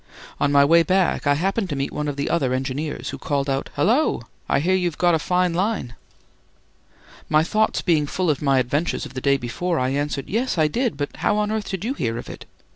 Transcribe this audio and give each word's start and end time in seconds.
On 0.39 0.51
my 0.51 0.65
way 0.65 0.81
back 0.81 1.27
I 1.27 1.35
happened 1.35 1.69
to 1.69 1.75
meet 1.75 1.93
one 1.93 2.07
of 2.07 2.15
the 2.15 2.27
other 2.27 2.55
engineers, 2.55 3.09
who 3.11 3.19
called 3.19 3.47
out, 3.47 3.69
"Hallo! 3.75 4.23
I 4.49 4.59
hear 4.59 4.73
you 4.73 4.87
have 4.87 4.97
got 4.97 5.13
a 5.13 5.19
fine 5.19 5.53
line." 5.53 5.93
My 7.29 7.43
thoughts 7.43 7.83
being 7.83 8.07
full 8.07 8.31
of 8.31 8.41
my 8.41 8.57
adventures 8.57 9.05
of 9.05 9.13
the 9.13 9.21
day 9.21 9.37
before, 9.37 9.77
I 9.77 9.89
answered: 9.89 10.27
"Yes, 10.27 10.57
I 10.57 10.67
did; 10.67 10.97
but 10.97 11.17
how 11.17 11.37
on 11.37 11.51
earth 11.51 11.69
did 11.69 11.85
you 11.85 11.93
hear 11.93 12.17
of 12.17 12.31
it?" 12.31 12.45